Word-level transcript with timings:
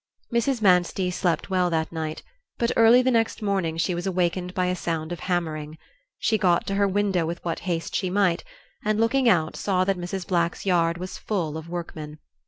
Mrs. 0.33 0.63
Manstey 0.63 1.11
slept 1.11 1.51
well 1.51 1.69
that 1.69 1.91
night, 1.91 2.23
but 2.57 2.71
early 2.75 3.03
the 3.03 3.11
next 3.11 3.43
morning 3.43 3.77
she 3.77 3.93
was 3.93 4.07
awakened 4.07 4.55
by 4.55 4.65
a 4.65 4.75
sound 4.75 5.11
of 5.11 5.19
hammering. 5.19 5.77
She 6.17 6.39
got 6.39 6.65
to 6.65 6.73
her 6.73 6.87
window 6.87 7.23
with 7.27 7.39
what 7.45 7.59
haste 7.69 7.93
she 7.93 8.09
might 8.09 8.43
and, 8.83 8.99
looking 8.99 9.29
out 9.29 9.55
saw 9.55 9.83
that 9.83 9.99
Mrs. 9.99 10.25
Black's 10.25 10.65
yard 10.65 10.97
was 10.97 11.19
full 11.19 11.55
of 11.55 11.69
workmen. 11.69 12.17